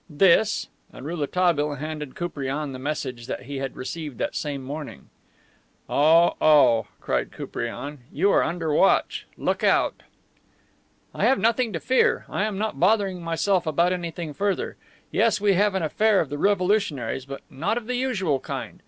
"This." 0.09 0.67
And 0.91 1.05
Rouletabille 1.05 1.75
handed 1.75 2.15
Koupriane 2.15 2.71
the 2.71 2.79
message 2.79 3.29
he 3.43 3.57
had 3.57 3.75
received 3.75 4.17
that 4.17 4.35
same 4.35 4.63
morning. 4.63 5.11
"Oh, 5.87 6.33
oh," 6.41 6.87
cried 6.99 7.31
Koupriane. 7.31 7.99
"You 8.11 8.31
are 8.31 8.41
under 8.41 8.73
watch! 8.73 9.27
Look 9.37 9.63
out." 9.63 10.01
"I 11.13 11.25
have 11.25 11.37
nothing 11.37 11.71
to 11.73 11.79
fear; 11.79 12.25
I'm 12.31 12.57
not 12.57 12.79
bothering 12.79 13.21
myself 13.21 13.67
about 13.67 13.93
anything 13.93 14.33
further. 14.33 14.75
Yes, 15.11 15.39
we 15.39 15.53
have 15.53 15.75
an 15.75 15.83
affair 15.83 16.19
of 16.19 16.29
the 16.29 16.39
revolutionaries, 16.39 17.27
but 17.27 17.41
not 17.47 17.77
of 17.77 17.85
the 17.85 17.93
usual 17.95 18.39
kind. 18.39 18.79